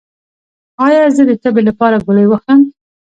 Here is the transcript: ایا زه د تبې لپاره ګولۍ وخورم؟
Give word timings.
ایا 0.85 1.03
زه 1.15 1.23
د 1.29 1.31
تبې 1.43 1.61
لپاره 1.69 2.03
ګولۍ 2.05 2.25
وخورم؟ 2.27 2.59